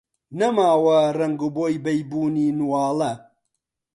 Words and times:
نەماوە 0.39 0.97
ڕەنگ 1.17 1.39
و 1.45 1.49
بۆی 1.55 1.75
بەیبوونی 1.85 2.55
نواڵە 2.59 3.13